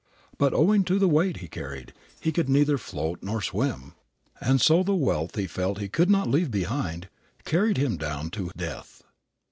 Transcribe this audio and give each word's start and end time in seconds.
But, 0.39 0.55
owing 0.55 0.83
to 0.85 0.97
the 0.97 1.07
weight 1.07 1.37
he 1.41 1.47
carried, 1.47 1.93
he 2.19 2.31
could 2.31 2.49
neither 2.49 2.79
float 2.79 3.19
nor 3.21 3.39
swim, 3.39 3.93
and 4.39 4.59
so 4.59 4.81
the 4.81 4.95
wealth 4.95 5.35
he 5.35 5.45
felt 5.45 5.77
he 5.77 5.89
could 5.89 6.09
not 6.09 6.27
leave 6.27 6.49
behind 6.49 7.07
carried 7.45 7.77
him 7.77 7.97
down 7.97 8.31
to 8.31 8.49
death. 8.57 9.03